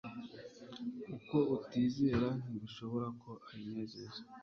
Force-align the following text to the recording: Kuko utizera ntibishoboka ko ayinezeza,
Kuko 1.05 1.35
utizera 1.55 2.27
ntibishoboka 2.43 3.07
ko 3.21 3.31
ayinezeza, 3.51 4.19